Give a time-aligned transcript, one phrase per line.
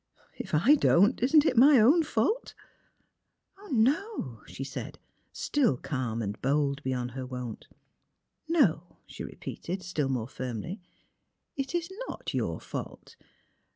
[0.35, 2.55] If I don't, isn't it my own fanlt?
[3.71, 4.97] ""No," she said,
[5.31, 7.67] still calm and bold beyond Her wont.
[8.59, 10.81] ''No, ''she repeated, still more firmly;"
[11.55, 13.15] it is not your fault.